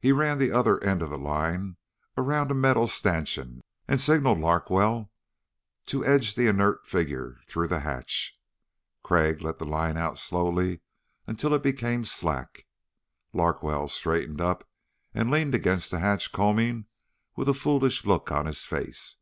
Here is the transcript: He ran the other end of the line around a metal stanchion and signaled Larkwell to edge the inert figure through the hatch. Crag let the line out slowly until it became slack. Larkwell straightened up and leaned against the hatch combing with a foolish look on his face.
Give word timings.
He 0.00 0.10
ran 0.10 0.38
the 0.38 0.50
other 0.50 0.82
end 0.82 1.02
of 1.02 1.10
the 1.10 1.16
line 1.16 1.76
around 2.16 2.50
a 2.50 2.52
metal 2.54 2.88
stanchion 2.88 3.62
and 3.86 4.00
signaled 4.00 4.40
Larkwell 4.40 5.12
to 5.86 6.04
edge 6.04 6.34
the 6.34 6.48
inert 6.48 6.84
figure 6.84 7.38
through 7.46 7.68
the 7.68 7.78
hatch. 7.78 8.36
Crag 9.04 9.40
let 9.40 9.60
the 9.60 9.64
line 9.64 9.96
out 9.96 10.18
slowly 10.18 10.80
until 11.28 11.54
it 11.54 11.62
became 11.62 12.02
slack. 12.04 12.66
Larkwell 13.32 13.86
straightened 13.86 14.40
up 14.40 14.68
and 15.14 15.30
leaned 15.30 15.54
against 15.54 15.92
the 15.92 16.00
hatch 16.00 16.32
combing 16.32 16.86
with 17.36 17.48
a 17.48 17.54
foolish 17.54 18.04
look 18.04 18.32
on 18.32 18.46
his 18.46 18.64
face. 18.64 19.14